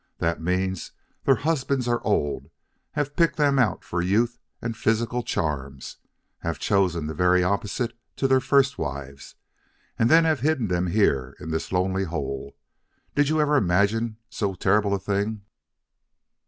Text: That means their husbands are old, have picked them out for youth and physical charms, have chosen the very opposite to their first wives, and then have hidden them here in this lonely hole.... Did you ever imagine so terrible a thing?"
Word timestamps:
That 0.17 0.41
means 0.41 0.93
their 1.25 1.35
husbands 1.35 1.87
are 1.87 2.03
old, 2.03 2.49
have 2.93 3.15
picked 3.15 3.35
them 3.35 3.59
out 3.59 3.83
for 3.83 4.01
youth 4.01 4.39
and 4.59 4.75
physical 4.75 5.21
charms, 5.21 5.97
have 6.39 6.57
chosen 6.57 7.05
the 7.05 7.13
very 7.13 7.43
opposite 7.43 7.93
to 8.15 8.27
their 8.27 8.39
first 8.39 8.79
wives, 8.79 9.35
and 9.99 10.09
then 10.09 10.23
have 10.25 10.39
hidden 10.39 10.69
them 10.69 10.87
here 10.87 11.35
in 11.39 11.51
this 11.51 11.71
lonely 11.71 12.05
hole.... 12.05 12.57
Did 13.13 13.29
you 13.29 13.39
ever 13.39 13.57
imagine 13.57 14.17
so 14.27 14.55
terrible 14.55 14.95
a 14.95 14.99
thing?" 14.99 15.43